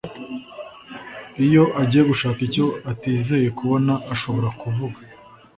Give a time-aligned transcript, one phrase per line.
[1.45, 4.99] iyo agiye gushaka icyo atizeye kubona ashobora kuvuga